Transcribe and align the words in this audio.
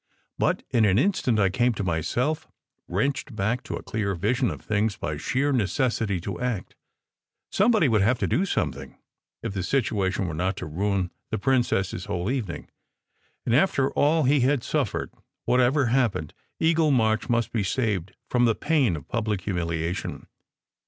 But 0.39 0.63
in 0.71 0.83
an 0.85 0.97
instant 0.97 1.37
I 1.39 1.49
came 1.49 1.73
to 1.75 1.83
myself, 1.83 2.47
wrenched 2.87 3.35
back 3.35 3.61
to 3.65 3.75
a 3.75 3.83
clear 3.83 4.15
vision 4.15 4.49
of 4.49 4.61
things 4.61 4.97
by 4.97 5.15
sheer 5.15 5.51
necessity 5.51 6.19
to 6.21 6.41
act. 6.41 6.73
Some 7.51 7.69
body 7.69 7.87
would 7.87 8.01
have 8.01 8.17
to 8.17 8.27
do 8.27 8.47
something, 8.47 8.97
if 9.43 9.53
the 9.53 9.61
situation 9.61 10.27
were 10.27 10.33
not 10.33 10.57
to 10.57 10.65
ruin 10.65 11.11
the 11.29 11.37
princess 11.37 11.93
s 11.93 12.05
whole 12.05 12.31
evening; 12.31 12.67
and 13.45 13.55
after 13.55 13.91
all 13.91 14.23
he 14.23 14.39
had 14.39 14.63
suffered, 14.63 15.11
whatever 15.45 15.85
happened, 15.93 16.33
Eagle 16.59 16.89
March 16.89 17.29
must 17.29 17.51
be 17.51 17.61
saved 17.63 18.15
from 18.27 18.45
the 18.45 18.55
pain 18.55 18.95
of 18.95 19.07
public 19.07 19.41
humiliation. 19.41 20.25